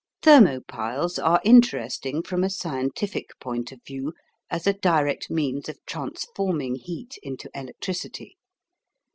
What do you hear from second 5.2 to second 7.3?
means of transforming heat